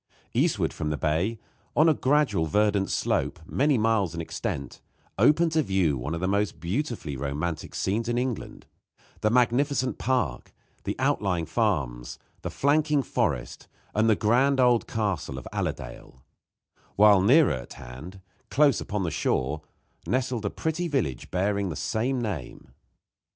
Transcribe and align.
Eastward 0.33 0.73
from 0.73 0.89
the 0.89 0.97
bay, 0.97 1.37
on 1.75 1.87
a 1.87 1.93
gradual 1.93 2.47
verdant 2.47 2.89
slope, 2.89 3.39
many 3.45 3.77
miles 3.77 4.15
in 4.15 4.19
extent, 4.19 4.81
opened 5.19 5.51
to 5.51 5.61
view 5.61 5.95
one 5.95 6.15
of 6.15 6.19
the 6.21 6.27
most 6.27 6.59
beautifully 6.59 7.15
romantic 7.15 7.75
scenes 7.75 8.09
in 8.09 8.17
England 8.17 8.65
the 9.19 9.29
magnificent 9.29 9.99
park, 9.99 10.51
the 10.85 10.95
outlying 10.97 11.45
farms, 11.45 12.17
the 12.41 12.49
flanking 12.49 13.03
forest, 13.03 13.67
and 13.93 14.09
the 14.09 14.15
grand 14.15 14.59
old 14.59 14.87
castle 14.87 15.37
of 15.37 15.47
Allerdale; 15.53 16.23
while 16.95 17.21
nearer 17.21 17.53
at 17.53 17.73
hand, 17.73 18.21
close 18.49 18.81
upon 18.81 19.03
the 19.03 19.11
shore, 19.11 19.61
nestled 20.07 20.45
a 20.45 20.49
pretty 20.49 20.87
village, 20.87 21.29
bearing 21.29 21.69
the 21.69 21.75
same 21.75 22.19
name. 22.19 22.69